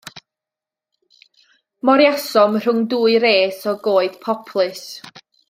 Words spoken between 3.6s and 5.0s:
o goed poplys.